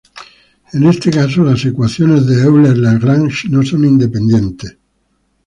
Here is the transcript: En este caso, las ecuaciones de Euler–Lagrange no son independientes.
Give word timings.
En 0.73 0.83
este 0.87 1.11
caso, 1.11 1.43
las 1.43 1.63
ecuaciones 1.63 2.25
de 2.25 2.41
Euler–Lagrange 2.41 3.47
no 3.51 3.61
son 3.61 3.85
independientes. 3.85 4.75